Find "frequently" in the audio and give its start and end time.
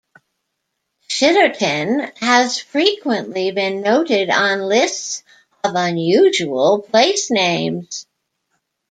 2.59-3.51